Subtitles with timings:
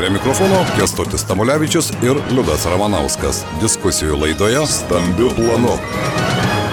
[0.00, 3.42] Prie mikrofono Kestutis Tamulevičius ir Liudas Ramanauskas.
[3.60, 5.76] Diskusijų laidoje Stambių planų.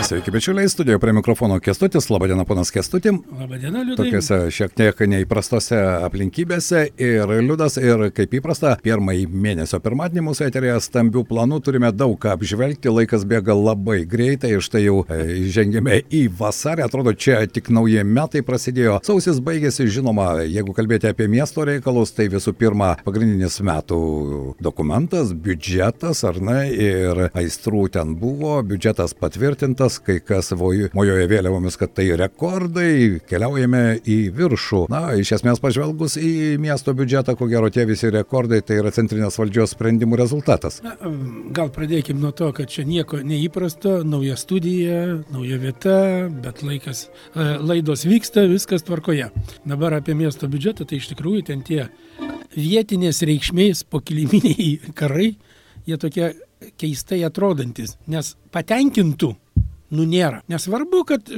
[0.07, 2.05] Sveiki, bičiuliai, studijoje prie mikrofono Kestutis.
[2.07, 3.11] Labadiena, ponas Kestutį.
[3.41, 3.97] Labadiena, Liudas.
[3.99, 10.77] Tokiuose šiek tiek neįprastose aplinkybėse ir Liudas, ir kaip įprasta, pirmąjį mėnesio pirmadienį mūsų eterėje
[10.85, 16.23] stambių planų turime daug ką apžvelgti, laikas bėga labai greitai, štai jau e, žengėme į
[16.39, 19.01] vasarį, atrodo, čia tik nauji metai prasidėjo.
[19.03, 23.99] Sausis baigėsi, žinoma, jeigu kalbėti apie miesto reikalus, tai visų pirma, pagrindinis metų
[24.63, 30.51] dokumentas, biudžetas, ar ne, ir aistrų ten buvo, biudžetas patvirtintas metais, kai kas
[30.93, 34.87] mojoja vėliavomis, kad tai rekordai, keliaujame į viršų.
[34.89, 39.37] Na, iš esmės pažvelgus į miesto biudžetą, ko gero tie visi rekordai, tai yra centrinės
[39.37, 40.81] valdžios sprendimų rezultatas.
[40.83, 40.95] Na,
[41.51, 47.57] gal pradėkime nuo to, kad čia nieko neįprasto, nauja studija, nauja vieta, bet laikas, e,
[47.59, 49.31] laidos vyksta, viskas tvarkoje.
[49.65, 51.87] Dabar apie miesto biudžetą, tai iš tikrųjų ten tie
[52.57, 55.35] vietinės reikšmės pokiliminiai karai,
[55.87, 56.33] jie tokie
[56.77, 59.35] keistai atrodantis, nes patenkintų
[59.93, 60.43] nu nėra.
[60.51, 61.31] Nesvarbu, kad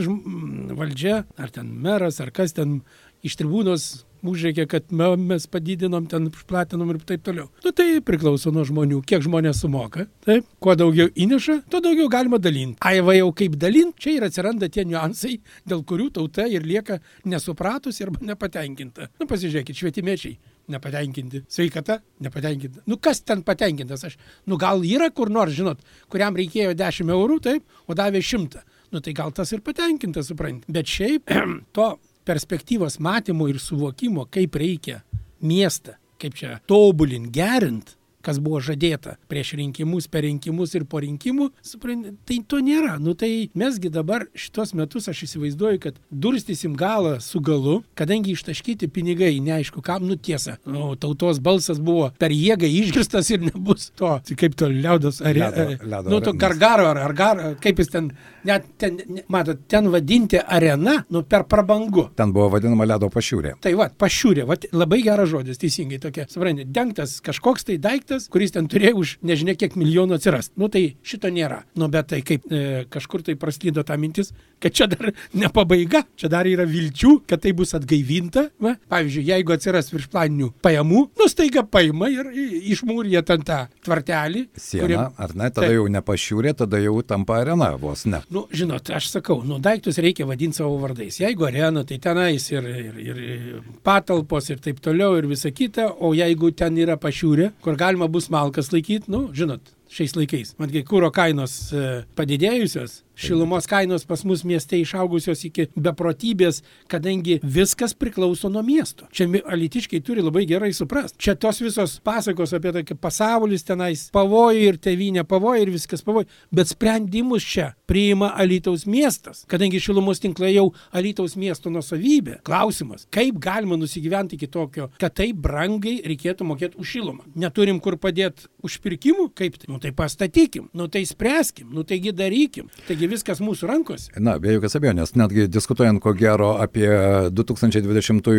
[0.78, 2.80] valdžia, ar ten meras, ar kas ten
[3.26, 3.90] iš tribūnos
[4.26, 7.48] užreikė, kad mes padidinom, ten išplatinom ir taip toliau.
[7.64, 10.08] Nu tai priklauso nuo žmonių, kiek žmonės sumoka.
[10.26, 12.80] Taip, kuo daugiau įneša, tuo daugiau galima dalinti.
[12.86, 17.00] Ai va jau kaip dalinti, čia ir atsiranda tie niuansai, dėl kurių tauta ir lieka
[17.30, 19.12] nesupratusi arba nepatenkinta.
[19.20, 20.36] Nu pasižiūrėkit, švietimiečiai
[20.72, 21.44] nepatenkinti.
[21.52, 22.84] Sveikata nepatenkinta.
[22.90, 24.06] Nu kas ten patenkintas?
[24.08, 24.18] Aš,
[24.50, 25.82] nu gal yra kur nors, žinot,
[26.12, 28.64] kuriam reikėjo 10 eurų, taip, o davė 100.
[28.94, 30.66] Nu tai gal tas ir patenkintas, suprant.
[30.72, 31.30] Bet šiaip
[31.78, 31.92] to
[32.30, 35.02] perspektyvos matymo ir suvokimo, kaip reikia
[35.46, 41.50] miestą, kaip čia tobulint, gerint, kas buvo žadėta prieš rinkimus, per rinkimus ir po rinkimų,
[41.66, 42.98] suprantate, tai to nėra.
[43.02, 48.90] Nu tai mesgi dabar šitos metus aš įsivaizduoju, kad durstysim galą su galu, kadangi ištaškyti
[48.92, 54.12] pinigai, neaišku kam, nu tiesa, nu, tautos balsas buvo per jėgą išgirstas ir nebus to,
[54.28, 55.40] tai kaip to liaudos ar...
[55.40, 58.12] Ledo, ledo, nu, to gargaro ar, ar gar, kaip jis ten,
[58.48, 59.00] net ten,
[59.32, 62.10] matot, ten vadinti arena, nu per prabangu.
[62.20, 63.56] Ten buvo vadinama ledo pašiūrė.
[63.64, 68.30] Tai va, pašiūrė, va, labai geras žodis, teisingai tokia, suprantate, dengtas kažkoks tai daiktas daiktas,
[68.32, 70.54] kuris ten turėjo už nežinia kiek milijonų atsirast.
[70.58, 71.64] Nu tai šito nėra.
[71.78, 76.04] Nu bet tai kaip e, kažkur tai praslydo ta mintis, kad čia dar ne pabaiga,
[76.18, 78.50] čia dar yra vilčių, kad tai bus atgaivinta.
[78.62, 78.76] Va?
[78.90, 82.32] Pavyzdžiui, jeigu atsiras viršplaninių pajamų, nu staiga paima ir
[82.74, 84.46] išmūrė ten tą tvartelį.
[84.60, 85.00] Sieną, kurie...
[85.00, 88.22] ar ne, tada tai, jau nepašiūrė, tada jau tampa arena vos ne.
[88.34, 91.20] Nu, žinot, aš sakau, nu daiktus reikia vadinti savo vardais.
[91.22, 92.68] Jeigu arena, tai tenais ir,
[93.06, 97.78] ir, ir patalpos ir taip toliau ir visa kita, o jeigu ten yra pašiūrė, kur
[97.80, 100.54] galima galima bus malkas laikyti, nu, žinot, šiais laikais.
[100.60, 107.92] Matgi, kūro kainos e, padidėjusios, Šilumos kainos pas mus mieste išaugusios iki beprotybės, kadangi viskas
[107.98, 109.10] priklauso nuo miesto.
[109.12, 111.20] Čia alitiškai turi labai gerai suprasti.
[111.20, 116.06] Čia tos visos pasakos apie tai, kaip pasaulis tenais pavojai ir tevinė pavojai ir viskas
[116.06, 116.30] pavojai.
[116.56, 122.40] Bet sprendimus čia priima Alitaus miestas, kadangi šilumos tinklai jau Alitaus miesto nusavybė.
[122.48, 127.28] Klausimas, kaip galima nusigyventi iki tokio, kad taip brangiai reikėtų mokėti už šilumą.
[127.36, 129.72] Neturim kur padėti užpirkimų, kaip tai?
[129.74, 132.70] Nu tai pastatykim, nu tai spręskim, nu taigi darykim.
[132.88, 134.12] Taigi viskas mūsų rankose.
[134.22, 136.88] Na, be jokios abejonės, netgi diskutuojant ko gero apie
[137.36, 138.30] 2020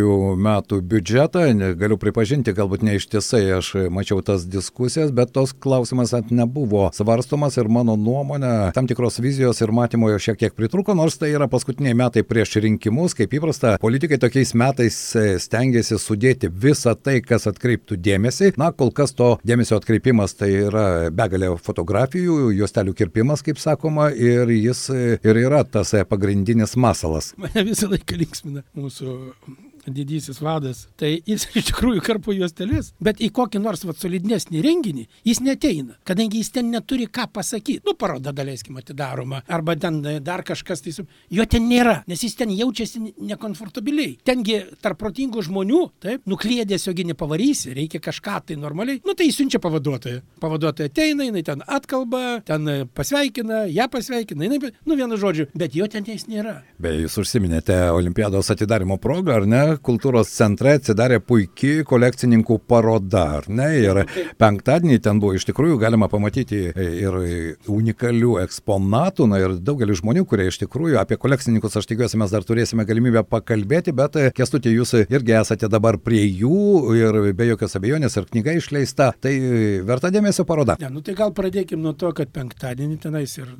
[0.40, 1.44] metų biudžetą,
[1.80, 7.58] galiu pripažinti, galbūt ne ištisai aš mačiau tas diskusijas, bet tos klausimas net nebuvo svarstomas
[7.60, 11.48] ir mano nuomonė, tam tikros vizijos ir matymo jo šiek tiek pritruko, nors tai yra
[11.50, 14.98] paskutiniai metai prieš rinkimus, kaip įprasta, politikai tokiais metais
[15.44, 18.54] stengiasi sudėti visą tai, kas atkreiptų dėmesį.
[18.60, 24.50] Na, kol kas to dėmesio atkreipimas tai yra begalė fotografijų, juostelių kirpimas, kaip sakoma, ir
[24.60, 27.32] jis ir yra tas pagrindinis masalas.
[27.40, 29.16] Mane visą laiką linksmina mūsų
[29.94, 35.06] didysis vadas, tai jis iš tikrųjų karpo juostelės, bet į kokį nors vat, solidnesnį renginį
[35.26, 37.82] jis neteina, kadangi jis ten neturi ką pasakyti.
[37.86, 40.94] Nu, paroda daleiskim atidaroma, arba ten dar kažkas, tai
[41.30, 44.16] jo ten nėra, nes jis ten jaučiasi nekomfortabiliai.
[44.26, 50.20] Tengi tarp protingų žmonių, taip, nuklėdėsiogi nepavarysi, reikia kažką tai normaliai, nu tai siunčia pavaduotoją.
[50.42, 55.88] Pavaduotoja ateina, jinai ten atkalba, ten pasveikina, ją pasveikina, jinai, nu vienu žodžiu, bet jo
[55.90, 56.60] ten jais nėra.
[56.80, 59.62] Beje, jūs užsiminėte Olimpiados atidarimo progą, ar ne?
[59.84, 63.68] Kultūros centre atsidarė puikiai kolekcininkų paroda, ar ne?
[63.80, 64.02] Ir
[64.40, 67.18] penktadienį ten buvo iš tikrųjų galima pamatyti ir
[67.70, 72.46] unikalių eksponatų, na ir daugelis žmonių, kurie iš tikrųjų apie kolekcininkus, aš tikiuosi, mes dar
[72.46, 78.18] turėsime galimybę pakalbėti, bet kestutė, jūs irgi esate dabar prie jų ir be jokios abejonės
[78.20, 79.34] ir knyga išleista, tai
[79.86, 80.76] verta dėmesio paroda.
[80.80, 83.50] Ne, nu tai gal pradėkime nuo to, kad penktadienį tenais ir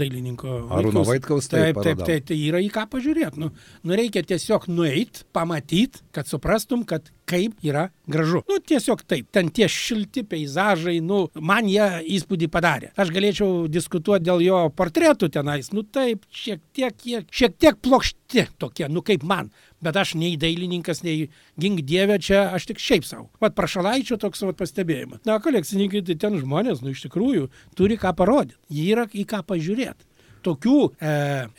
[0.00, 3.40] dailininko Arūno Vaitkaus, taip, taip, taip, tai yra į ką pažiūrėti.
[3.40, 3.50] Nu,
[3.86, 8.42] nu reikia tiesiog nueiti, pamatyt, kad suprastum, kad kaip yra gražu.
[8.50, 11.86] Nu, tiesiog taip, ten tie šilti peizažai, nu, man jie
[12.18, 12.90] įspūdį padarė.
[13.00, 18.88] Aš galėčiau diskutuoti dėl jo portretų tenais, nu taip, šiek tiek, šiek tiek plokšti tokie,
[18.92, 19.52] nu kaip man.
[19.80, 23.30] Bet aš nei dailininkas, nei gink dievė čia, aš tik šiaip savo.
[23.40, 25.22] Vat prašalaičio toks vat pastebėjimas.
[25.28, 27.48] Na, kolekcininkai, tai ten žmonės, nu iš tikrųjų,
[27.78, 28.58] turi ką parodyti.
[28.68, 30.09] Jie yra į ką pažiūrėti
[30.46, 31.12] tokių e,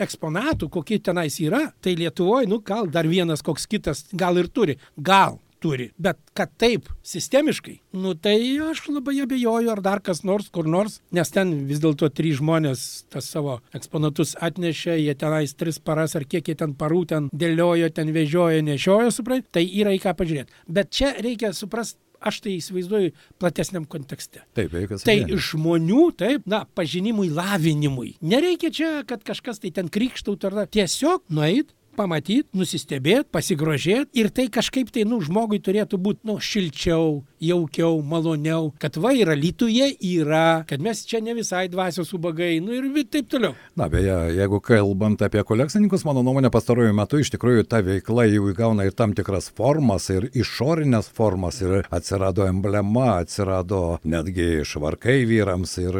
[0.05, 4.77] eksponatų, kokie tenais yra, tai Lietuvoje, nu gal dar vienas koks kitas gal ir turi.
[4.97, 5.91] Gal turi.
[6.01, 8.35] Bet kad taip sistemiškai, nu tai
[8.65, 12.85] aš labai abejoju, ar dar kas nors kur nors, nes ten vis dėlto trys žmonės
[13.13, 17.91] tas savo eksponatus atnešė, jie tenais tris paras ar kiek jie ten parų ten dėliojo,
[17.93, 20.63] ten vežiojo, nešiojo, suprai, tai yra į ką pažiūrėti.
[20.67, 24.43] Bet čia reikia suprasti aš tai įsivaizduoju platesniam kontekste.
[24.57, 25.49] Taip, jokios Tai abejonės.
[25.51, 28.15] žmonių, taip, na, pažinimui, lavinimui.
[28.21, 34.47] Nereikia čia, kad kažkas tai ten krikštautų ar tiesiog nueit, pamatyti, nusistebėti, pasigrožėti ir tai
[34.53, 40.63] kažkaip tai, nu, žmogui turėtų būti, nu, šilčiau, jaukiau, maloniau, kad va yra lytuje, yra,
[40.69, 43.55] kad mes čia ne visai dvasios ubagai, nu ir taip toliau.
[43.79, 48.45] Na, beje, jeigu kalbant apie kolekcininkus, mano nuomonė pastaruoju metu iš tikrųjų ta veikla jau
[48.51, 55.75] įgauna ir tam tikras formas, ir išorinės formas, ir atsirado emblema, atsirado netgi švarkai vyrams,
[55.81, 55.97] ir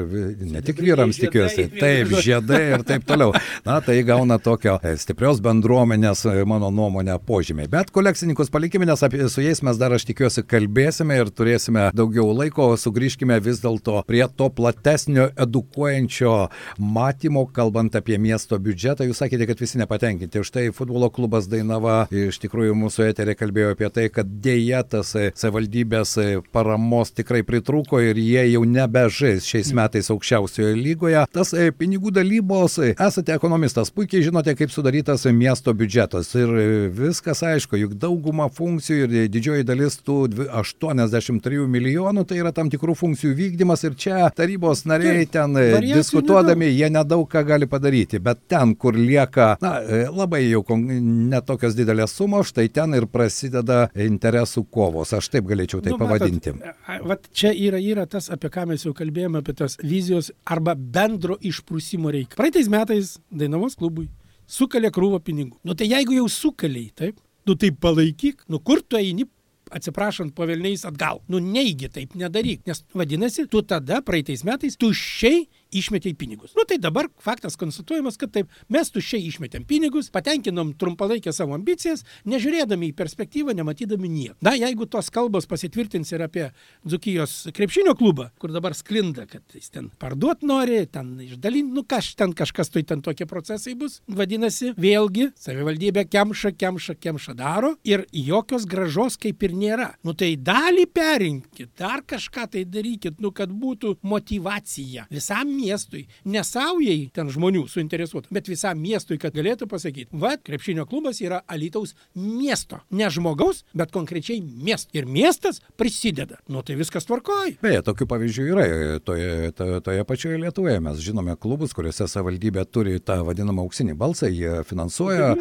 [0.52, 3.34] ne tik vyrams tikiuosi, taip, žiedai ir taip toliau.
[3.66, 7.70] Na, tai gauna tokio e, stiprios bendruomenės, e, mano nuomonė, požymiai.
[7.72, 11.90] Bet kolekcininkus palikime, nes apie, su jais mes dar, aš tikiuosi, kalbėsime ir ir turėsime
[11.96, 19.08] daugiau laiko, sugrįžkime vis dėlto prie to platesnio edukuojančio matymo, kalbant apie miesto biudžetą.
[19.08, 20.44] Jūs sakėte, kad visi nepatenkinti.
[20.44, 25.32] Štai futbolo klubas Dainava iš tikrųjų mūsų eterė kalbėjo apie tai, kad dėja tas e,
[25.36, 31.24] savivaldybės e, paramos tikrai pritrūko ir jie jau nebežais šiais metais aukščiausioje lygoje.
[31.32, 36.34] Tas e, pinigų dalybos, esate ekonomistas, puikiai žinote, kaip sudarytas miesto biudžetas.
[36.40, 36.56] Ir
[36.96, 40.20] viskas aišku, juk dauguma funkcijų ir didžioji dalis tų
[40.62, 45.58] 80 73 milijonų, tai yra tam tikrų funkcijų vykdymas ir čia tarybos nariai Taip, ten
[45.60, 46.80] e, Variacijų diskutuodami, nedaug.
[46.80, 52.16] jie nedaug ką gali padaryti, bet ten, kur lieka, na, e, labai jau netokios didelės
[52.18, 56.56] sumos, štai ten ir prasideda interesų kovos, aš taip galėčiau tai nu, pavadinti.
[56.58, 60.76] Matot, vat čia yra, yra tas, apie ką mes jau kalbėjome, apie tas vizijos arba
[60.76, 62.38] bendro išprūsimo reikia.
[62.40, 64.10] Praeitais metais Dainavos klubui
[64.52, 65.58] sukalė krūvą pinigų.
[65.68, 69.28] Nu tai jeigu jau sukaliai, taip, nu tai palaikyk, nu kur tu eini
[69.72, 71.22] atsiprašant po velniais atgal.
[71.32, 76.54] Nu neigi taip nedaryk, nes vadinasi, tu tada praeitais metais tuščiai išmetėjai pinigus.
[76.58, 82.04] Nu tai dabar faktas konstatuojamas, kad taip, mes tuščiai išmetėm pinigus, patenkinom trumpalaikę savo ambicijas,
[82.30, 84.38] nežiūrėdami į perspektyvą, nematydami nieko.
[84.46, 86.48] Na, jeigu tos kalbos pasitvirtins ir apie
[86.88, 92.14] Dzukijos krepšinio klubą, kur dabar sklinda, kad jis ten parduot nori, ten išdalinti, nu kaž
[92.20, 98.06] ten kažkas tai ten tokie procesai bus, vadinasi, vėlgi savivaldybė kemša, kemša, kemša daro ir
[98.12, 99.92] jokios gražos kaip ir nėra.
[100.06, 106.44] Nu tai dalį perinkit, dar kažką tai darykit, nu kad būtų motivacija visam miestui, ne
[106.46, 111.94] saujai ten žmonių suinteresuotų, bet visam miestui, kad galėtų pasakyti, va, krepšinio klubas yra Alitaus
[112.16, 114.92] miesto, ne žmogaus, bet konkrečiai miesto.
[114.98, 116.42] Ir miestas prisideda.
[116.52, 117.58] Nu tai viskas tvarkoja.
[117.64, 120.80] Beje, tokių pavyzdžių yra e, toje, toje, toje pačioje Lietuvoje.
[120.84, 125.34] Mes žinome klubus, kuriuose savivaldybė turi tą vadinamą auksinį balsą, jie finansuoja.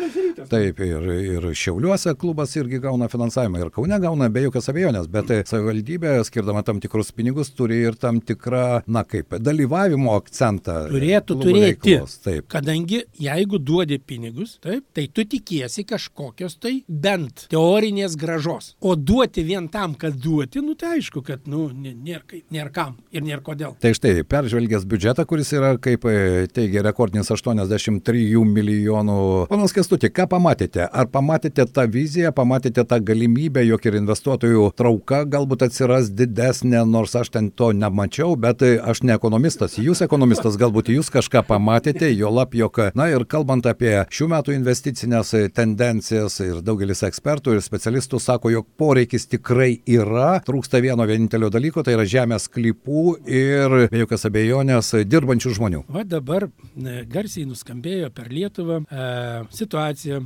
[0.51, 5.33] Taip, ir, ir Šiauliuose klubas irgi gauna finansavimą, ir Kaune gauna be jokios abejonės, bet
[5.35, 10.77] e, savivaldybė, skirdama tam tikrus pinigus, turi ir tam tikrą, na kaip, dalyvavimo akcentą.
[10.91, 11.95] Turėtų turėti.
[11.97, 12.17] veiklos.
[12.25, 12.47] Taip.
[12.53, 18.75] Kadangi jeigu duodi pinigus, taip, tai tu tikiesi kažkokios tai bent teorinės gražos.
[18.81, 22.97] O duoti vien tam, kad duoti, nu tai aišku, kad, nu, nė- nėra, nėra kam
[23.13, 23.77] ir nėra kodėl.
[23.81, 29.47] Tai štai, peržvelgęs biudžetą, kuris yra, kaip e, teigia rekordinis 83 milijonų.
[29.51, 30.87] Panas Kestuti, ką pamatėte?
[30.91, 37.15] Ar pamatėte tą viziją, pamatėte tą galimybę, jog ir investuotojų trauka galbūt atsiras didesnė, nors
[37.19, 39.79] aš ten to nemačiau, bet e, aš ne ekonomistas.
[39.81, 44.55] Jūs ekonomistas, galbūt jūs kažką pamatėte, jo lab, jog, na ir kalbant apie šių metų
[44.57, 51.51] investicinės tendencijas ir daugelis ekspertų ir specialistų sako, jog poreikis tikrai yra, trūksta vieno vienintelio
[51.53, 55.83] dalyko, tai yra žemės klipų ir be jokios abejonės dirbančių žmonių.
[55.93, 59.11] Va dabar e, garsiai nuskambėjo per Lietuvą e,
[59.57, 60.23] situacija.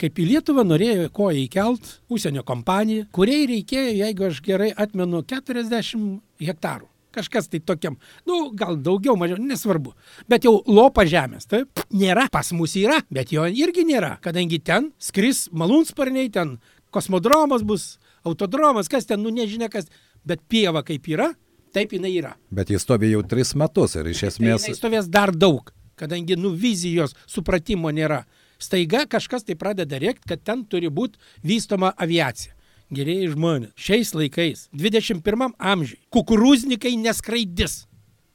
[0.00, 6.16] Kaip į Lietuvą norėjo koją įkelt užsienio kompanija, kuriai reikėjo, jeigu aš gerai atmenu, 40
[6.40, 6.88] hektarų.
[7.14, 7.96] Kažkas tai tokiam,
[8.28, 9.96] nu, gal daugiau, mažiau, nesvarbu.
[10.30, 12.28] Bet jau lopa žemės, taip, nėra.
[12.30, 16.58] Pas mus yra, bet jo irgi nėra, kadangi ten skris malūnsparniai, ten
[16.94, 19.90] kosmodromas bus, autodromas, kas ten, nu, nežinia kas,
[20.26, 21.32] bet pieva kaip yra,
[21.74, 22.36] taip jinai yra.
[22.54, 24.68] Bet jis stovi jau tris metus ir iš Tai esmės...
[24.68, 28.24] jinai stovės dar daug, kadangi nu vizijos supratimo nėra.
[28.60, 32.54] Staiga kažkas tai pradeda rėkti, kad ten turi būti vystoma aviacija.
[32.90, 37.84] Gerieji žmonės, šiais laikais, 21 amžiui, kukurūznikai neskraidis,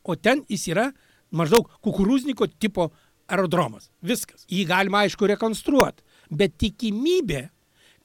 [0.07, 0.85] o ten jis yra
[1.35, 2.93] maždaug kukurūzniko tipo
[3.27, 3.89] aerodromas.
[3.99, 4.45] Viskas.
[4.47, 7.49] Jį galima aišku rekonstruoti, bet tikimybė,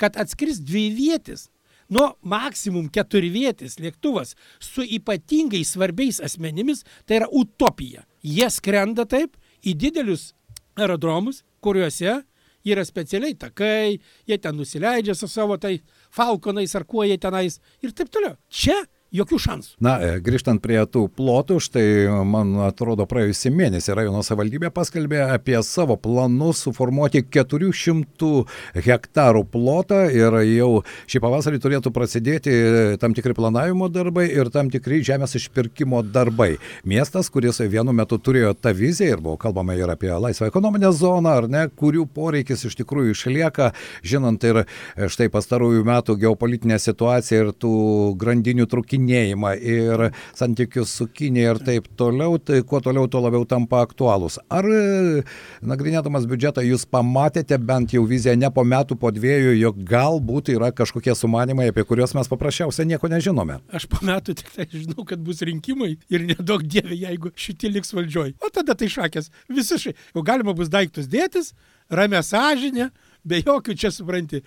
[0.01, 1.47] kad atskris dvi vietis,
[1.91, 8.07] nuo maksimum keturi vietis lėktuvas su ypatingai svarbiais asmenimis, tai yra utopija.
[8.27, 10.33] Jie skrenda taip į didelius
[10.79, 12.21] aerodromus, kuriuose
[12.67, 13.99] yra specialiai takai,
[14.29, 15.79] jie ten nusileidžia su savo tai
[16.13, 18.37] falkonais ar kuo jie tenais ir taip toliau.
[18.49, 18.77] Čia
[19.15, 19.73] jokių šansų.
[19.83, 21.85] Na, e, grįžtant prie tų plotų, štai
[22.27, 28.45] man atrodo praėjusį mėnesį rajono savivaldybė paskelbė apie savo planus suformuoti 400
[28.87, 30.71] hektarų plotą ir jau
[31.11, 32.55] šį pavasarį turėtų prasidėti
[33.03, 36.53] tam tikri planavimo darbai ir tam tikri žemės išpirkimo darbai.
[36.87, 41.35] Miestas, kuris vienu metu turėjo tą viziją ir buvo kalbama ir apie laisvą ekonominę zoną,
[41.43, 43.73] ar ne, kurių poreikis iš tikrųjų išlieka,
[44.07, 44.63] žinant ir
[45.11, 47.75] štai pastarųjų metų geopolitinę situaciją ir tų
[48.21, 53.45] grandinių trukinį nagrinėjimą ir santykius su Kinė ir taip toliau, tai kuo toliau, tuo labiau
[53.45, 54.39] tampa aktualūs.
[54.51, 55.23] Ar e,
[55.63, 60.71] nagrinėdamas biudžetą jūs pamatėte bent jau viziją ne po metų, po dviejų, jog galbūt yra
[60.73, 63.61] kažkokie sumanimai, apie kuriuos mes paprasčiausiai nieko nežinome?
[63.73, 67.95] Aš po metų tik tai žinau, kad bus rinkimai ir nedaug dievė, jeigu šitie liks
[67.97, 68.37] valdžioj.
[68.41, 69.97] O tada tai šakės visiškai.
[70.15, 71.55] Jau galima bus daiktus dėtis,
[71.91, 72.91] ramę sąžinę,
[73.25, 74.45] be jokių čia supranti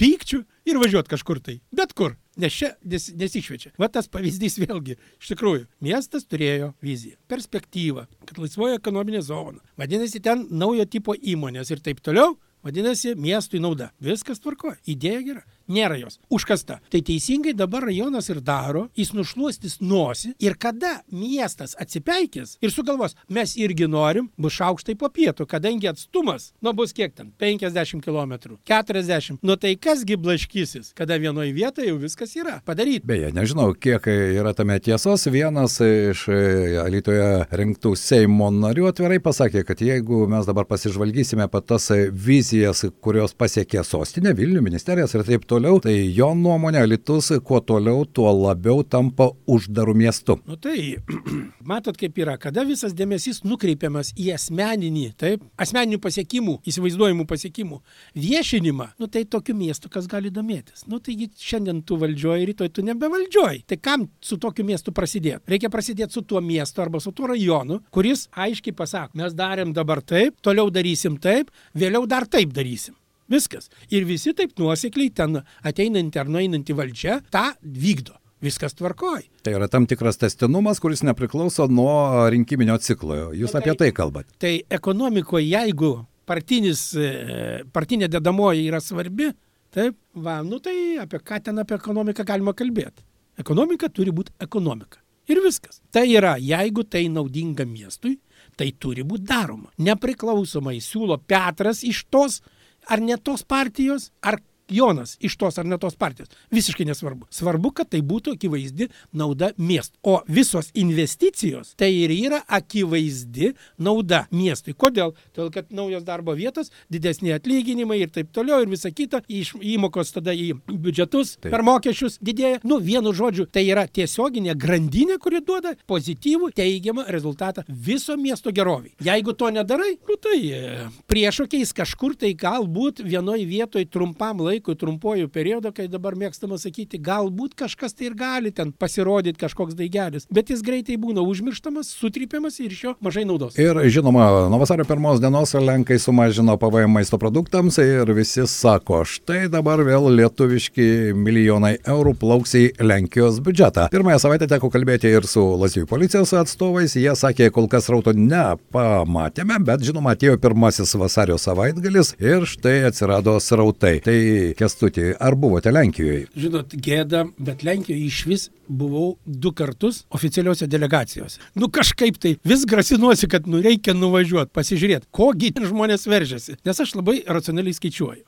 [0.00, 1.60] pykčių ir važiuoti kažkur tai.
[1.74, 2.16] Bet kur.
[2.36, 3.72] Nes čia nes, nesišviečia.
[3.80, 4.98] Va tas pavyzdys vėlgi.
[5.22, 9.62] Iš tikrųjų, miestas turėjo viziją, perspektyvą, kad laisvoja ekonominė zona.
[9.80, 12.36] Vadinasi, ten naujo tipo įmonės ir taip toliau.
[12.66, 13.92] Vadinasi, miestui nauda.
[14.02, 14.76] Viskas tvarkoja.
[14.90, 16.80] Idėja gera nėra jos užkasta.
[16.90, 23.16] Tai teisingai dabar rajonas ir daro, jis nušluostys nosį ir kada miestas atsipeikės ir sugalvos,
[23.28, 28.56] mes irgi norim, bus šaukštai po pietų, kadangi atstumas, nu bus kiek ten, 50 km,
[28.68, 33.06] 40, nu tai kasgi blaškysis, kada vienoje vietoje jau viskas yra padaryti.
[33.06, 36.40] Beje, nežinau, kiek yra tame tiesos, vienas iš e,
[36.82, 43.34] Alitoje rinktų Seimo narių atvirai pasakė, kad jeigu mes dabar pasižvalgysime pat tas vizijas, kurios
[43.38, 48.28] pasiekė sostinę, Vilnių ministerijas ir taip toliau, toliau, tai jo nuomonė, Litus kuo toliau, tuo
[48.34, 50.36] labiau tampa uždaru miestu.
[50.46, 50.98] Nu tai,
[51.70, 57.80] matot kaip yra, kada visas dėmesys nukreipiamas į asmeninį, taip, asmeninių pasiekimų, įsivaizduojamų pasiekimų
[58.26, 60.84] viešinimą, nu tai tokiu miestu kas gali domėtis.
[60.90, 63.64] Nu taigi šiandien tu valdžioji, rytoj tu nebevaldžioji.
[63.72, 65.46] Tai kam su tokiu miestu prasidėti?
[65.54, 70.04] Reikia prasidėti su tuo miestu arba su tuo rajonu, kuris aiškiai pasako, mes darėm dabar
[70.04, 72.98] taip, toliau darysim taip, vėliau dar taip darysim.
[73.32, 73.70] Viskas.
[73.90, 78.14] Ir visi taip nuosekliai ten ateinanti ar nueinanti valdžia tą vykdo.
[78.44, 79.24] Viskas tvarkoj.
[79.46, 83.32] Tai yra tam tikras testinumas, kuris nepriklauso nuo rinkiminio ciklo.
[83.34, 84.34] Jūs tai, apie tai kalbate.
[84.42, 85.90] Tai ekonomikoje, jeigu
[86.28, 89.30] partinis, e, partinė dedamoji yra svarbi,
[89.72, 93.06] taip, va, nu tai apie ką ten apie ekonomiką galima kalbėti.
[93.40, 95.00] Ekonomika turi būti ekonomika.
[95.32, 95.80] Ir viskas.
[95.90, 98.18] Tai yra, jeigu tai naudinga miestui,
[98.56, 99.72] tai turi būti daroma.
[99.82, 102.42] Nepriklausomai siūlo Petras iš tos
[102.86, 106.28] ar ne tos partijos, ar Jonas iš tos ar ne tos partijos.
[106.50, 107.26] Visiškai nesvarbu.
[107.30, 109.98] Svarbu, kad tai būtų akivaizdi nauda miestui.
[110.02, 114.74] O visos investicijos tai ir yra akivaizdi nauda miestui.
[114.74, 115.14] Kodėl?
[115.36, 120.12] Todėl, kad naujos darbo vietos, didesni atlyginimai ir taip toliau ir visa kita, iš, įmokos
[120.16, 121.52] tada į biudžetus taip.
[121.54, 122.60] per mokesčius didėja.
[122.66, 128.96] Nu, vienu žodžiu, tai yra tiesioginė grandinė, kuri duoda pozityvų, teigiamą rezultatą viso miesto geroviai.
[129.06, 130.62] Jeigu to nedarai, nu tai e,
[131.06, 136.98] priešokiais kažkur tai galbūt vienoje vietoje trumpam laikui laikui, trumpuoju periodu, kai dabar mėgstama sakyti,
[137.02, 142.58] galbūt kažkas tai ir gali ten pasirodyti kažkoks daigelis, bet jis greitai būna užmirštamas, sutrypiamas
[142.60, 143.58] ir iš jo mažai naudos.
[143.60, 149.46] Ir žinoma, nuo vasario pirmos dienos Lenkai sumažino PVM maisto produktams ir visi sako, štai
[149.52, 153.88] dabar vėl lietuviški milijonai eurų plauks į Lenkijos biudžetą.
[153.92, 159.58] Pirmąją savaitę teko kalbėti ir su Lazdijų policijos atstovais, jie sakė, kol kas rauto nepamatėme,
[159.66, 163.98] bet žinoma, atėjo pirmasis vasario savaitgalis ir štai atsirado srautai.
[164.06, 164.16] Tai
[164.58, 166.26] Kestutį, ar buvote Lenkijoje?
[166.36, 171.40] Žinot, gėda, bet Lenkijoje iš vis buvau du kartus oficialiuose delegacijose.
[171.54, 176.58] Nu kažkaip tai vis grasinuosi, kad nu reikia nuvažiuoti, pasižiūrėti, kogi žmonės veržiasi.
[176.66, 178.24] Nes aš labai racionaliai skaičiuoju.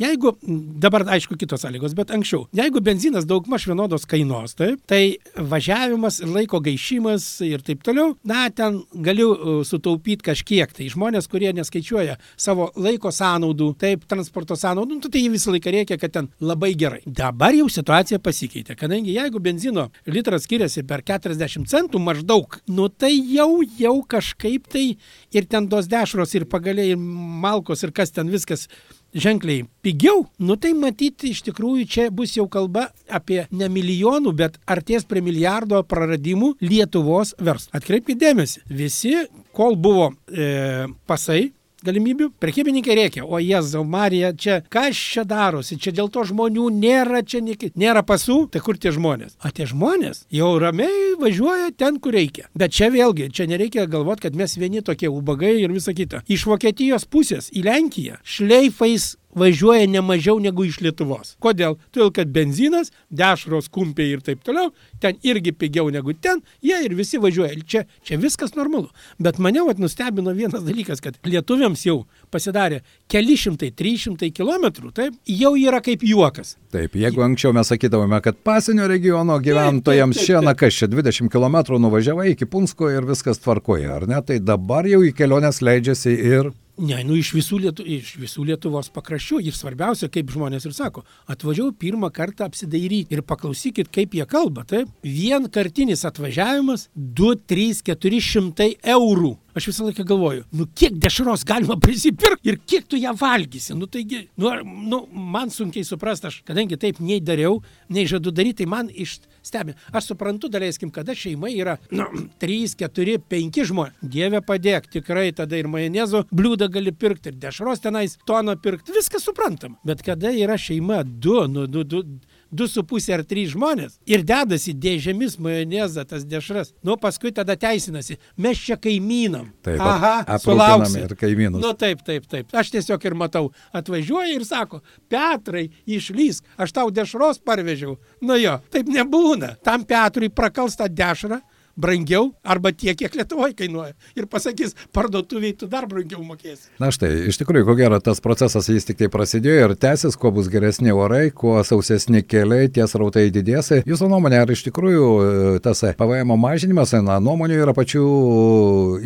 [0.00, 0.34] Jeigu,
[0.82, 6.60] dabar aišku kitos sąlygos, bet anksčiau, jeigu benzinas daugmaž vienodos kainos, taip, tai važiavimas, laiko
[6.64, 10.72] gaišimas ir taip toliau, na, ten galiu uh, sutaupyti kažkiek.
[10.72, 15.74] Tai žmonės, kurie neskaičiuoja savo laiko sąnaudų, taip, transporto sąnaudų, nu, tai jie visą laiką
[15.74, 17.02] reikia, kad ten labai gerai.
[17.06, 23.12] Dabar jau situacija pasikeitė, kadangi jeigu benzino litras skiriasi per 40 centų maždaug, nu tai
[23.16, 24.86] jau, jau kažkaip tai
[25.34, 28.68] ir ten tos dešros ir pagaliai ir malkos ir kas ten viskas
[29.14, 34.58] ženkliai pigiau, nu tai matyti iš tikrųjų čia bus jau kalba apie ne milijonų, bet
[34.66, 37.76] arties prie milijardo praradimų Lietuvos verslą.
[37.78, 39.16] Atkreipkite dėmesį, visi,
[39.56, 41.50] kol buvo e, pasai,
[41.86, 42.30] galimybių.
[42.42, 47.42] Prekybininkai reikia, o Jėzau Marija, čia kas čia darosi, čia dėl to žmonių nėra, čia
[47.44, 49.36] nėra, nėra pasų, tai kur tie žmonės?
[49.42, 52.48] O tie žmonės jau ramiai važiuoja ten, kur reikia.
[52.58, 56.22] Bet čia vėlgi, čia nereikia galvoti, kad mes vieni tokie ubagai ir visa kita.
[56.28, 61.36] Iš Vokietijos pusės į Lenkiją šleifais važiuoja ne mažiau negu iš Lietuvos.
[61.42, 61.78] Kodėl?
[61.94, 64.72] Todėl, kad benzinas, dešros, kumpiai ir taip toliau,
[65.02, 67.56] ten irgi pigiau negu ten, jie ir visi važiuoja.
[67.66, 68.90] Čia, čia viskas normalu.
[69.22, 74.92] Bet mane vat nustebino vienas dalykas, kad lietuviams jau pasidarė keli šimtai, trys šimtai kilometrų,
[74.96, 76.56] taip, jau yra kaip juokas.
[76.72, 82.32] Taip, jeigu anksčiau mes sakydavome, kad pasienio regiono gyventojams šiandien, kas čia 20 km nuvažiavai
[82.32, 87.02] iki Punsko ir viskas tvarkoja, ar ne, tai dabar jau į keliones leidžiasi ir Ne,
[87.04, 89.42] nu iš visų, Lietu, iš visų Lietuvos pakraščių.
[89.44, 94.64] Ir svarbiausia, kaip žmonės ir sako, atvažiavau pirmą kartą apsidairyti ir paklausykit, kaip jie kalba.
[94.68, 99.34] Taip, vienkartinis atvažiavimas 2, 3, 400 eurų.
[99.54, 103.74] Aš visą laiką galvoju, nu kiek dešros galima prisipirkti ir kiek tu ją valgysi.
[103.76, 107.58] Nu taigi, nu, nu, man sunkiai suprasti, aš kadangi taip nei dariau,
[107.92, 109.74] nei žadu daryti, tai man iš stebi.
[109.92, 112.06] Aš suprantu, daleiskim, kada šeima yra nu,
[112.40, 114.00] 3, 4, 5 žmonės.
[114.14, 119.28] Dieve padėk, tikrai tada ir majonezo bliūdą gali pirkti, ir dešros tenais toną pirkti, viskas
[119.28, 119.76] suprantam.
[119.84, 124.24] Bet kada yra šeima 2, nu, 2, 2, du su pusė ar trys žmonės ir
[124.28, 129.50] dedasi dėžėmis majonezą tas dešras, nu paskui tada teisinasi, mes čia kaimynam.
[129.64, 131.06] Taip, Aha, sulauksim.
[131.06, 131.62] ir kaimynus.
[131.64, 132.52] Nu taip, taip, taip.
[132.52, 137.96] Aš tiesiog ir matau, atvažiuoja ir sako, Petrai, išlysk, aš tau dešros parvežiau.
[138.20, 139.56] Nu jo, taip nebūna.
[139.64, 141.40] Tam Petrui prakals tą dešrą,
[141.76, 143.94] brangiau arba tiek, kiek Lietuvoje kainuoja.
[144.16, 146.70] Ir pasakys, parduotuviai tu dar brangiau mokėsi.
[146.82, 150.32] Na štai, iš tikrųjų, ko gero, tas procesas jis tik tai prasidėjo ir tęsis, kuo
[150.34, 153.72] bus geresni orai, kuo sausesni keliai, tie srautai didės.
[153.88, 158.04] Jūsų nuomonė, ar iš tikrųjų e, tas PVM mažinimas, na, nuomonių yra pačių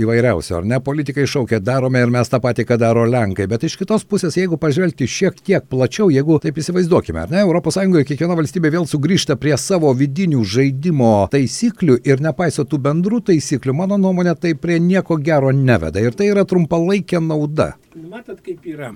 [0.02, 0.80] įvairiausių, ar ne?
[0.82, 4.58] Politikai šaukia, darome ir mes tą patį, ką daro Lenkai, bet iš kitos pusės, jeigu
[4.60, 9.54] pažvelgti šiek tiek plačiau, jeigu taip įsivaizduokime, ar ne, ES kiekviena valstybė vėl sugrįžta prie
[9.58, 15.18] savo vidinių žaidimo taisyklių ir nepaisant nepaiso tų bendrų taisyklių, mano nuomonė, tai prie nieko
[15.18, 16.00] gero neveda.
[16.00, 17.76] Ir tai yra trumpalaikė nauda.
[17.94, 18.94] Matot, kaip yra.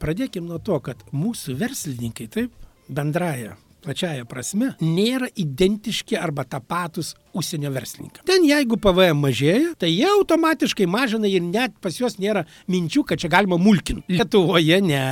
[0.00, 2.50] Pradėkime nuo to, kad mūsų verslininkai, taip,
[2.88, 8.26] bendraja plačiaja prasme, nėra identiški arba tapatus užsienio verslininkams.
[8.26, 13.22] Ten jeigu PVM mažėja, tai jie automatiškai mažina ir net pas juos nėra minčių, kad
[13.22, 14.18] čia galima mulkinti.
[14.18, 15.04] Lietuvoje ne,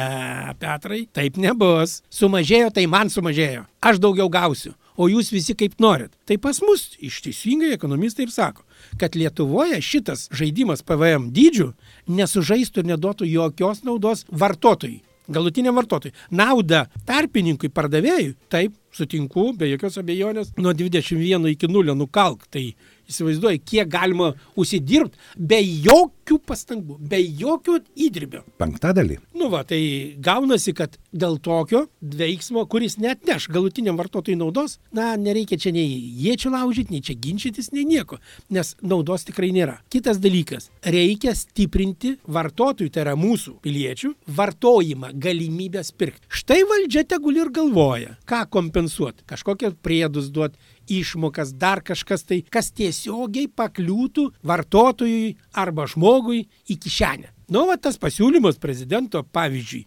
[0.58, 2.00] Petrai, taip nebus.
[2.10, 3.64] Sumažėjo, tai man sumažėjo.
[3.86, 6.12] Aš daugiau gausiu o jūs visi kaip norit.
[6.28, 8.64] Tai pas mus iš teisingai ekonomistai ir sako,
[9.00, 11.72] kad Lietuvoje šitas žaidimas PVM dydžių
[12.16, 15.02] nesužaistų ir neduotų jokios naudos vartotojui.
[15.26, 16.14] Galutiniam vartotojui.
[16.30, 22.46] Nauda tarpininkui, pardavėjui, taip, sutinku, be jokios abejonės, nuo 21 iki 0 nukalk.
[22.46, 22.62] Tai
[23.10, 28.42] įsivaizduoji, kiek galima užsidirbti be jokių pastangų, be jokio įdirbio.
[28.60, 29.18] Penktadalį.
[29.36, 29.80] Nu va, tai
[30.22, 35.86] gaunasi, kad dėl tokio veiksmo, kuris net neš galutiniam vartotojui naudos, na, nereikia čia nei
[36.26, 38.20] iečių laužyti, nei čia ginčytis, nei nieko,
[38.52, 39.78] nes naudos tikrai nėra.
[39.92, 46.26] Kitas dalykas, reikia stiprinti vartotojų, tai yra mūsų piliečių, vartojimą, galimybės pirkti.
[46.42, 50.58] Štai valdžia tegul ir galvoja, ką kompensuoti, kažkokią priedus duoti
[50.92, 57.32] išmokas, dar kažkas tai, kas tiesiogiai pakliūtų vartotojui arba žmogui į kišenę.
[57.52, 59.84] Nu, va tas pasiūlymas prezidento, pavyzdžiui,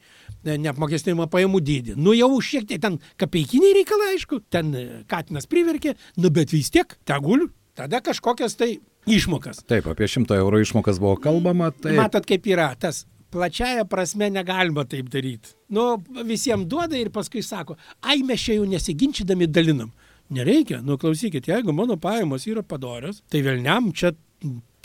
[0.48, 1.96] neapmokestinimo pajamų dydį.
[2.00, 6.72] Nu, jau šiek tiek ten kapeikiniai reikalai, aišku, ten e, Katinas priverkė, nu, bet vis
[6.72, 8.78] tiek, tegul, tada kažkokias tai
[9.10, 9.66] išmokas.
[9.68, 11.74] Taip, apie 100 eurų išmokas buvo kalbama.
[11.76, 11.98] Tai...
[12.00, 15.54] Matot, kaip yra tas plačiaja prasme negalima taip daryti.
[15.70, 19.92] Nu, visiems duoda ir paskui sako, ai mes čia jau nesiginčydami dalinam.
[20.30, 24.14] Nereikia, nu klausykit, jeigu mano pajamos yra padorios, tai vėlniam čia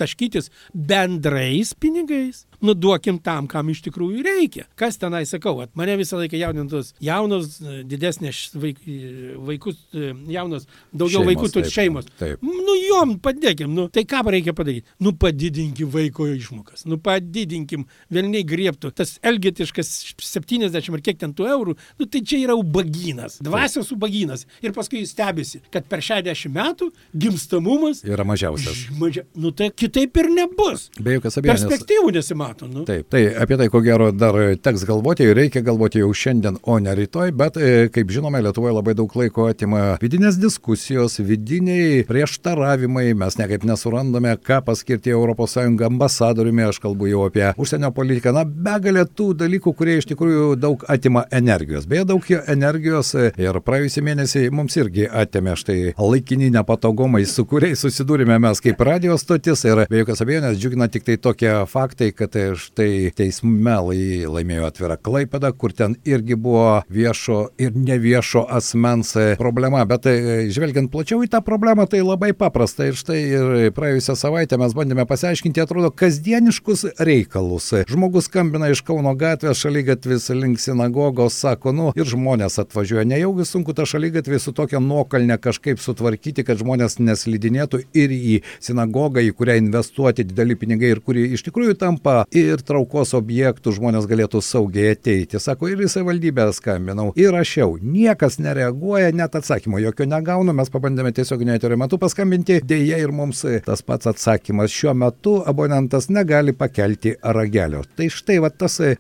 [0.01, 4.67] taškytis bendrais pinigais, nuduokim tam, kam iš tikrųjų reikia.
[4.79, 8.81] Kas tenai sakau, at mane visą laiką jaunintos jaunos, didesnės vaik,
[9.49, 12.09] vaikus, jaunos, daugiau šeimos, vaikų turi šeimos.
[12.21, 12.45] Taip.
[12.45, 14.89] Nu jom padėkim, nu tai ką reikia padaryti?
[15.03, 18.93] Nu padidinkim vaiko išmokas, nu padidinkim, velniai griebtų.
[18.97, 24.47] Tas elgetiškas 70 ar kiek ten tų eurų, nu tai čia yra ubaginas, dvasios ubaginas.
[24.65, 28.87] Ir paskui stebisi, kad per 60 metų gimstamumas yra mažiausias.
[28.99, 30.89] Mažia, nu tai kitaip ir nebus.
[30.99, 31.65] Be jokios abejonės.
[31.69, 32.69] Perspektyvų nesimato.
[32.71, 32.85] Nu.
[32.89, 36.95] Taip, tai apie tai ko gero dar teks galvoti, reikia galvoti jau šiandien, o ne
[36.97, 43.39] rytoj, bet e, kaip žinome, Lietuvoje labai daug laiko atima vidinės diskusijos, vidiniai prieštaravimai, mes
[43.41, 49.31] niekaip nesurandame, ką paskirti ES ambasadoriumi, aš kalbu jau apie užsienio politiką, na, begalė tų
[49.45, 51.89] dalykų, kurie iš tikrųjų daug atima energijos.
[51.91, 57.83] Beje, daug energijos e, ir praėjusį mėnesį mums irgi atėmė štai laikini nepatogumai, su kuriais
[57.85, 62.37] susidūrėme mes kaip radijos stotis ir be jokios abejonės džiugina tik tai tokie faktai, kad
[62.61, 63.77] štai teisme
[64.31, 70.15] laimėjo atvira Klaipeda, kur ten irgi buvo viešo ir neviešo asmens problema, bet e,
[70.55, 72.89] žvelgiant plačiau į tą problemą, tai labai paprasta.
[72.89, 77.71] Ir štai ir praėjusią savaitę mes bandėme pasiaiškinti, atrodo, kasdieniškus reikalus.
[77.91, 83.75] Žmogus skambina iš Kauno gatvės, šalygatvis link sinagogos, sako, nu ir žmonės atvažiuoja, nejaugi sunku
[83.77, 89.59] tą šalygatvį su tokia nuokalne kažkaip sutvarkyti, kad žmonės neslidinėtų ir į sinagogą, į kurią
[89.65, 95.41] investuoti dideli pinigai ir kuri iš tikrųjų tampa ir traukos objektų, žmonės galėtų saugiai ateiti.
[95.43, 97.79] Sako, ir į savivaldybę skambinau, ir rašiau.
[97.83, 103.45] Niekas nereaguoja, net atsakymo jokio negaunu, mes pabandėme tiesiog neterio metu paskambinti, dėja ir mums
[103.65, 104.73] tas pats atsakymas.
[104.75, 107.83] Šiuo metu abonentas negali pakelti ragelio.
[107.97, 108.95] Tai štai va tas e,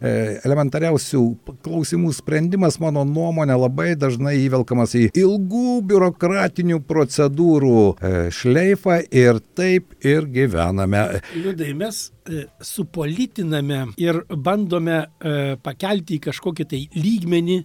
[0.44, 1.22] elementariausių
[1.64, 9.94] klausimų sprendimas, mano nuomonė, labai dažnai įvelkamas į ilgų biurokratinių procedūrų e, šleifą ir taip
[10.04, 11.06] ir gyvename.
[11.36, 17.58] Liudai, mes E, supolitiname ir bandome e, pakelti į kažkokį tai lygmenį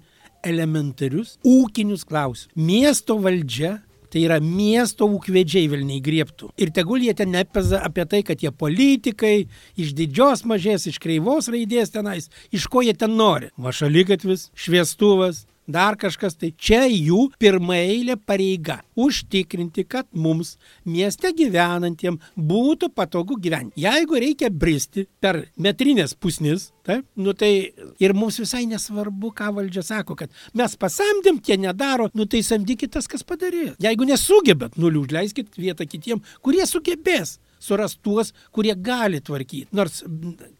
[0.44, 2.52] elementarius ūkinius klausimus.
[2.60, 3.78] Miesto valdžia
[4.10, 6.48] Tai yra miesto ūkvedžiai Vilniai griebtų.
[6.58, 9.44] Ir tegul jie ten nepeza apie tai, kad jie politikai
[9.78, 13.52] iš didžios mažės, iš kreivos raidės tenais, iš ko jie ten nori.
[13.62, 22.90] Vašalygatvis, šviestuvas, dar kažkas, tai čia jų pirmaeilė pareiga- užtikrinti, kad mums mieste gyvenantiem būtų
[22.96, 23.78] patogu gyventi.
[23.86, 29.84] Jeigu reikia bristi per metrinės pusnis, taip, nu tai ir mums visai nesvarbu, ką valdžia
[29.84, 33.76] sako, kad mes pasamdėm, tie nedaro, nu tai samdykit tas, kas padarė.
[33.80, 39.68] Jeigu nesugebat, nuliūdleiskit vietą kitiem, kurie sugebės suras tuos, kurie gali tvarkyti.
[39.76, 40.04] Nors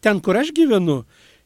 [0.04, 1.00] ten, kur aš gyvenu,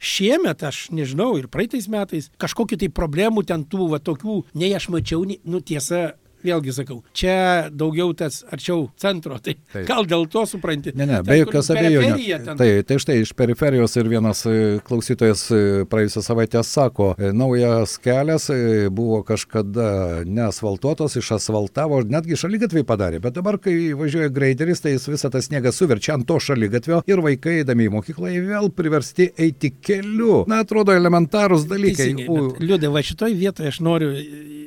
[0.04, 4.90] šiemet aš nežinau ir praeitais metais kažkokių tai problemų ten tų va tokių nei aš
[4.92, 6.14] mačiau, nei, nu tiesa,
[6.44, 9.86] vėlgi sakau, čia daugiau tas arčiau centro, tai Taip.
[9.88, 10.92] gal dėl to supranti.
[10.96, 12.50] Ne, ne, be jokios abejonės.
[12.58, 14.54] Tai, tai štai iš periferijos ir vienas e,
[14.84, 18.50] klausytojas e, praėjusią savaitę sako, e, naujas kelias
[18.94, 25.32] buvo kažkada neasfaltuotas, išasfaltavo, netgi šalygatvį padarė, bet dabar, kai važiuoja greideris, tai jis visą
[25.32, 30.42] tą sniegą suverčia ant to šalygatvio ir vaikai, eidami į mokyklą, vėl priversti eiti keliu.
[30.50, 32.12] Na, atrodo, elementarūs dalykai.
[32.24, 34.12] Liūdė, va šitoj vietoje aš noriu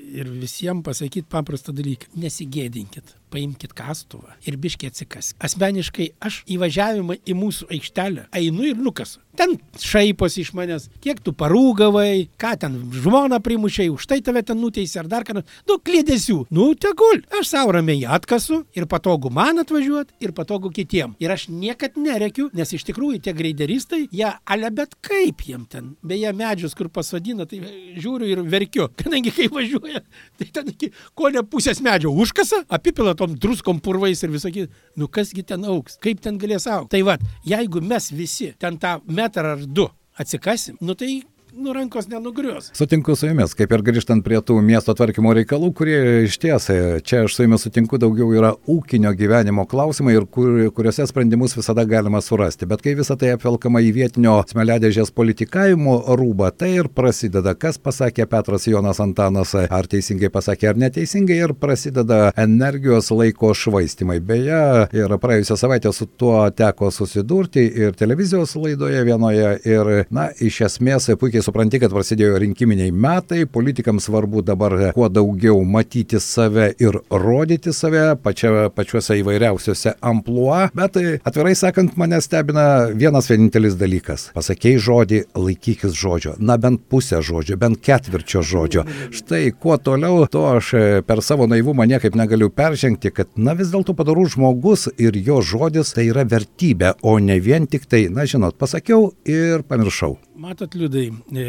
[0.08, 2.12] ir visiems pasakyti paprastą dalyką.
[2.22, 5.34] Nesigėdinkit, paimkite kastuvą ir biškiai atsikas.
[5.44, 9.22] Asmeniškai aš įvažiavimą į mūsų aikštelę einu ir nukasu.
[9.38, 14.58] Ten šaiposi iš manęs, kiek tu parūgavai, ką ten žmona primušiai, už tai tave ten
[14.58, 15.60] nuteisė ar dar ką nors.
[15.70, 16.40] Nu, klėdėsių.
[16.58, 17.22] Nu, tegul.
[17.38, 21.13] Aš savo ramiai atkasu ir patogu man atvažiuoti ir patogu kitiem.
[21.22, 25.94] Ir aš niekad nerekiu, nes iš tikrųjų tie greideristai, jie ale bet kaip jiem ten.
[26.02, 27.62] Beje, medžius, kur pasodina, tai
[27.94, 28.90] žiūriu ir verkiu.
[28.98, 30.02] Kadangi kai važiuoja,
[30.42, 34.67] tai ten iki ko ne pusės medžio užkasa, apipila tom druskom purvais ir visakį.
[34.99, 36.95] Nu, kasgi ten auks, kaip ten galės aukti.
[36.95, 41.21] Tai vad, jeigu mes visi ten tą metrą ar du atsikasim, nu tai
[41.58, 42.70] nu, rankos nenugrius.
[42.74, 46.67] Sutinku su jumis, kaip ir grįžtant prie tų miesto tvarkymo reikalų, kurie iš ties,
[47.08, 51.86] čia aš su jumis sutinku, daugiau yra ūkinio gyvenimo klausimai ir kur, kuriuose sprendimus visada
[51.89, 52.67] galima surasti.
[52.70, 58.30] Bet kai visą tai apvelkama į vietinio smeledėžės politikavimo rūbą, tai ir prasideda, kas pasakė
[58.30, 64.20] Petras Jonas Antanas, ar teisingai pasakė, ar neteisingai, ir prasideda energijos laiko švaistimai.
[64.28, 64.62] Beje,
[64.93, 71.10] ir praėjusią savaitę su tuo teko susidurti ir televizijos laidoje vienoje, ir, na, iš esmės
[71.17, 77.73] puikiai supranti, kad prasidėjo rinkiminiai metai, politikams svarbu dabar kuo daugiau matyti save ir rodyti
[77.75, 84.29] save pačia, pačiuose įvairiausiuose ampluo, bet atvirai sakant, mane stebina vienas vienintelis dalykas.
[84.38, 88.86] Pasakėjai žodį, laikykis žodžio, na bent pusę žodžio, bent ketvirčio žodžio.
[89.15, 90.73] Štai kuo toliau, to aš
[91.07, 95.95] per savo naivumą niekaip negaliu peržengti, kad na vis dėlto padarų žmogus ir jo žodis
[95.95, 100.17] tai yra vertybė, o ne vien tik tai, na žinot, pasakiau ir pamiršau.
[100.38, 101.43] Matot, liūdai, e,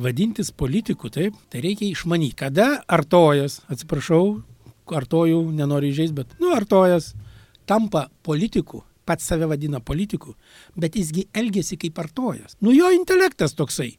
[0.00, 2.38] vadintis politiku, taip, tai reikia išmanyti.
[2.40, 4.38] Kada artojas, atsiprašau,
[4.88, 7.10] artojų nenoriu įžeisti, bet, nu, artojas
[7.68, 10.32] tampa politiku, pats save vadina politiku,
[10.72, 12.56] bet jisgi elgesi kaip artojas.
[12.64, 13.90] Nu, jo intelektas toksai.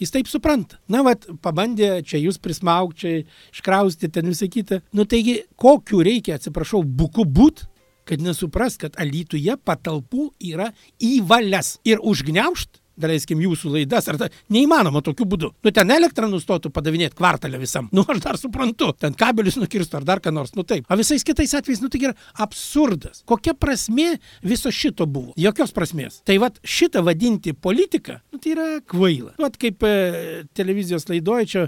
[0.00, 0.80] Jis taip supranta.
[0.88, 4.78] Na, vad, pabandė čia jūs prismaugti, čia iškrausti, ten visą kitą.
[4.96, 7.66] Nu, taigi, kokiu reikia, atsiprašau, buku būt,
[8.08, 10.70] kad nesupras, kad alytuje patalpų yra
[11.04, 15.50] įvalias ir užgneušt daleiskim jūsų laidas, ar ta, neįmanoma tokiu būdu.
[15.64, 17.88] Nu, ten elektrą nustotų padavinėti kvartalę visam.
[17.94, 20.86] Nu, aš dar suprantu, ten kabelius nukirstų ar dar ką nors, nu taip.
[20.88, 23.22] O visais kitais atvejais, nu tai yra absurdas.
[23.28, 25.34] Kokia prasme viso šito buvo?
[25.40, 26.20] Jokios prasmės.
[26.26, 29.34] Tai vad šitą vadinti politiką, nu tai yra kvaila.
[29.42, 31.66] Vat kaip e, televizijos laidoje čia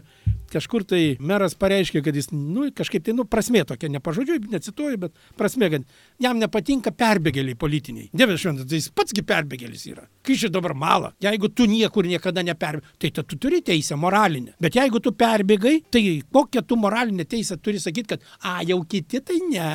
[0.52, 5.16] kažkur tai meras pareiškė, kad jis, nu, kažkaip tai, nu, prasmė tokia, nepažodžiu, necituoju, bet
[5.38, 5.87] prasmė, kad
[6.22, 8.11] jam nepatinka perbėgėliai politiniai.
[8.16, 10.06] Dievas šventas, tai jis patsgi perbėgėlis yra.
[10.26, 14.56] Kai šį dabar malą, jeigu tu niekur niekada neperbėgai, tai ta, tu turi teisę moralinę.
[14.62, 19.22] Bet jeigu tu perbėgai, tai kokią tu moralinę teisę turi sakyti, kad, a, jau kiti
[19.24, 19.68] tai ne,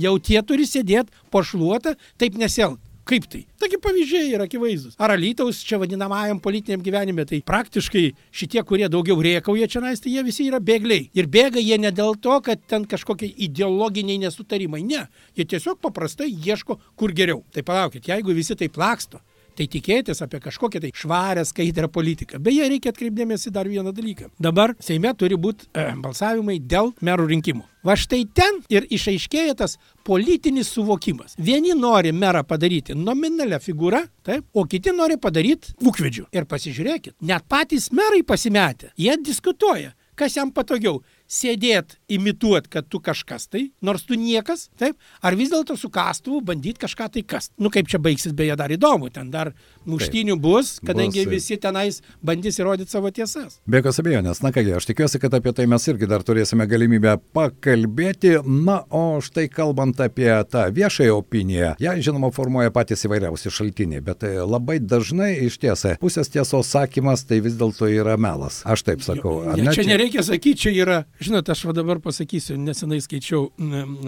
[0.00, 2.91] jau tie turi sėdėti pošluotą, taip nesielgti.
[3.02, 3.40] Kaip tai?
[3.58, 4.94] Taigi pavyzdžiai yra akivaizdus.
[5.02, 10.12] Ar Alytaus čia vadinamajam politiniam gyvenime, tai praktiškai šitie, kurie daugiau riekauja čia nais, tai
[10.14, 11.08] jie visi yra bėgliai.
[11.18, 14.84] Ir bėga jie ne dėl to, kad ten kažkokie ideologiniai nesutarimai.
[14.86, 17.42] Ne, jie tiesiog paprastai ieško, kur geriau.
[17.50, 19.18] Tai palaukit, jeigu visi taip laksto,
[19.56, 22.40] tai tikėtis apie kažkokią tai švarę, skaidrę politiką.
[22.42, 24.32] Beje, reikia atkreipdėmėsi dar vieną dalyką.
[24.42, 27.64] Dabar Seime turi būti e, balsavimai dėl merų rinkimų.
[27.82, 29.74] Va štai ten ir išaiškėja tas
[30.06, 31.34] politinis suvokimas.
[31.38, 36.28] Vieni nori merą padaryti nominalią figūrą, taip, o kiti nori padaryti ūkvedžių.
[36.30, 41.00] Ir pasižiūrėkit, net patys merai pasimetę, jie diskutuoja, kas jam patogiau
[41.32, 46.42] sėdėt, imituot, kad tu kažkas tai, nors tu niekas, taip, ar vis dėlto su kastuvu
[46.52, 47.52] bandyt kažką tai kast.
[47.60, 49.52] Nu kaip čia baigsis, beje, dar įdomu, ten dar
[49.88, 51.32] muštinių bus, kadangi bus.
[51.32, 53.58] visi tenais bandys įrodyti savo tiesas.
[53.66, 57.16] Be jokios abejonės, na kągi, aš tikiuosi, kad apie tai mes irgi dar turėsime galimybę
[57.34, 58.34] pakalbėti.
[58.44, 64.20] Na, o štai kalbant apie tą viešąją opiniją, ją žinoma formuoja patys įvairiausi šaltiniai, bet
[64.26, 68.60] tai labai dažnai iš tiesa, pusės tiesos sakymas tai vis dėlto yra melas.
[68.68, 69.40] Aš taip sakau.
[69.48, 73.50] Jo, ne, čia nereikia sakyti, čia yra Žinot, aš va dabar pasakysiu, nesenai skaičiau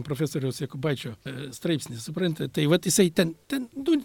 [0.06, 4.00] profesoriaus Jekubaičio e, straipsnį, suprantate, tai va jisai ten, ten nu,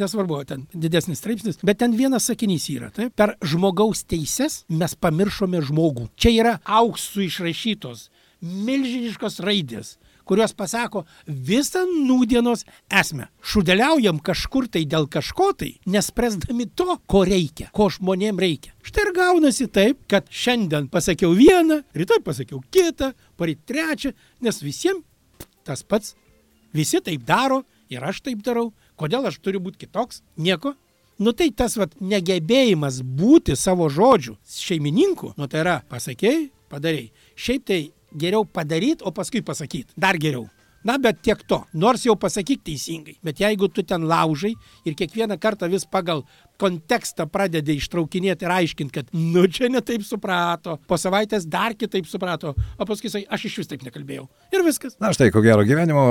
[0.00, 5.62] nesvarbu, ten didesnis straipsnis, bet ten vienas sakinys yra, taip, per žmogaus teises mes pamiršome
[5.70, 6.10] žmogų.
[6.20, 8.08] Čia yra auksų išrašytos
[8.42, 9.96] milžiniškos raidės
[10.28, 13.28] kurios pasako visą nūdienos esmę.
[13.42, 18.74] Šudeliaujam kažkur tai dėl kažko tai, nespręsdami to, ko reikia, ko žmonėm reikia.
[18.86, 25.04] Štai ir gaunasi taip, kad šiandien pasakiau vieną, rytoj pasakiau kitą, paryt trečią, nes visiems
[25.64, 26.16] tas pats.
[26.72, 28.72] Visi taip daro ir aš taip darau.
[28.96, 30.22] Kodėl aš turiu būti kitoks?
[30.36, 30.74] Nieko.
[31.22, 37.10] Nu tai tas vat negebėjimas būti savo žodžių šeimininku, nu tai yra pasakėjai, padarėjai.
[37.36, 37.80] Šiaip tai
[38.18, 39.92] geriau padaryt, o paskui pasakyt.
[39.96, 40.48] Dar geriau.
[40.82, 41.60] Na, bet tiek to.
[41.78, 43.14] Nors jau pasakyk teisingai.
[43.22, 46.24] Bet jeigu tu ten laužai ir kiekvieną kartą vis pagal
[46.62, 52.54] kontekstą pradedi ištraukinėti ir aiškinti, kad, nu, čia netaip suprato, po savaitės dar kitaip suprato,
[52.78, 54.28] o paskui jisai, aš iš vis taip nekalbėjau.
[54.54, 54.96] Ir viskas.
[55.02, 56.02] Na štai, ko gero gyvenimo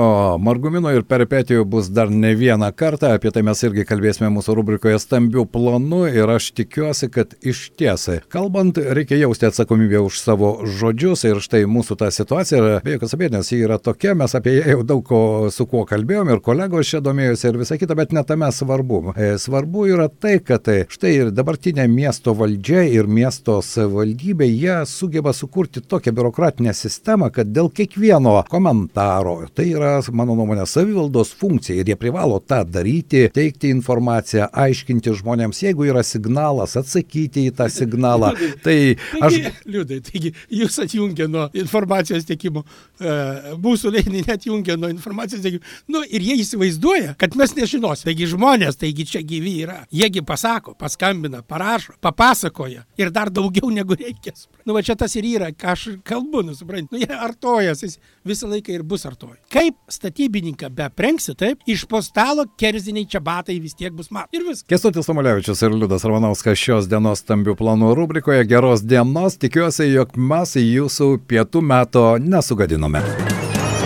[0.42, 4.98] margumino ir peripetijų bus dar ne vieną kartą, apie tai mes irgi kalbėsime mūsų rubrikoje
[5.02, 11.24] stambių planų ir aš tikiuosi, kad iš tiesai, kalbant, reikia jausti atsakomybę už savo žodžius
[11.28, 14.86] ir štai mūsų ta situacija be jokios abejonės, ji yra tokia, mes apie ją jau
[14.92, 15.22] daug ko,
[15.54, 19.02] su kuo kalbėjom ir kolegos čia domėjosi ir visa kita, bet ne tame svarbu.
[19.16, 24.76] E, svarbu yra tai, kad tai štai ir dabartinė miesto valdžia ir miesto savivaldybė, jie
[24.88, 31.80] sugeba sukurti tokią biurokratinę sistemą, kad dėl kiekvieno komentaro, tai yra, mano nuomonė, savivaldos funkcija
[31.80, 37.68] ir jie privalo tą daryti, teikti informaciją, aiškinti žmonėms, jeigu yra signalas, atsakyti į tą
[37.72, 38.32] signalą.
[38.66, 38.76] tai
[39.20, 39.38] aš...
[39.68, 42.64] Liūdai, taigi jūs atjungia nuo informacijos tiekimo,
[43.00, 43.16] e,
[43.62, 45.64] mūsų lėnį net jungia nuo informacijos tiekimo.
[45.92, 48.10] Nu, ir jie įsivaizduoja, kad mes nežinosime.
[48.12, 49.82] Taigi žmonės, taigi čia gyvi yra.
[49.94, 54.32] Jiegi pasako, paskambina, parašo, papasakoja ir dar daugiau negu reikia.
[54.64, 57.98] Nu, va čia tas ir yra, ką aš kalbu, nu, suprant, nu, jie artojas, jis
[58.26, 59.40] visą laiką ir bus artojas.
[59.52, 64.30] Kaip statybininką be prengsi, taip, iš po stalo kerziniai čia batai vis tiek bus mat.
[64.32, 64.68] Ir viskas.
[64.72, 69.36] Kestutis Samulevičius ir Liudas Ravanauskas šios dienos stambių planų rubrikoje geros dienos.
[69.42, 73.04] Tikiuosi, jog mes jūsų pietų meto nesugadinome.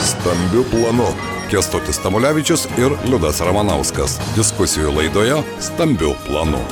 [0.07, 1.36] Stambių planų.
[1.51, 4.19] Kestutis Tamulevičius ir Liudas Ramanauskas.
[4.35, 6.63] Diskusijų laidoje Stambių planų.